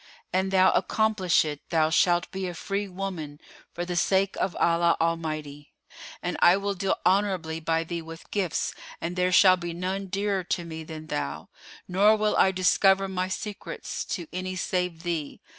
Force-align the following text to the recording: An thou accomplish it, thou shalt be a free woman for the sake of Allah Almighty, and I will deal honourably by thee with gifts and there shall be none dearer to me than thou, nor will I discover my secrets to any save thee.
An 0.33 0.49
thou 0.49 0.71
accomplish 0.71 1.45
it, 1.45 1.61
thou 1.69 1.91
shalt 1.91 2.31
be 2.31 2.47
a 2.47 2.55
free 2.55 2.87
woman 2.87 3.39
for 3.71 3.85
the 3.85 3.95
sake 3.95 4.35
of 4.37 4.55
Allah 4.55 4.97
Almighty, 4.99 5.73
and 6.23 6.37
I 6.39 6.57
will 6.57 6.73
deal 6.73 6.97
honourably 7.05 7.59
by 7.59 7.83
thee 7.83 8.01
with 8.01 8.31
gifts 8.31 8.73
and 8.99 9.15
there 9.15 9.31
shall 9.31 9.57
be 9.57 9.73
none 9.75 10.07
dearer 10.07 10.43
to 10.43 10.65
me 10.65 10.83
than 10.83 11.05
thou, 11.05 11.49
nor 11.87 12.15
will 12.17 12.35
I 12.35 12.49
discover 12.51 13.07
my 13.07 13.27
secrets 13.27 14.03
to 14.05 14.25
any 14.33 14.55
save 14.55 15.03
thee. 15.03 15.39